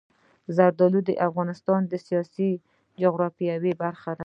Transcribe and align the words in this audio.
زردالو 0.57 0.99
د 1.05 1.11
افغانستان 1.27 1.81
د 1.87 1.93
سیاسي 2.07 2.49
جغرافیه 3.01 3.55
برخه 3.83 4.11
ده. 4.17 4.19